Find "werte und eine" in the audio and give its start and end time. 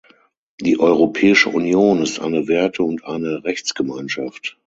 2.47-3.43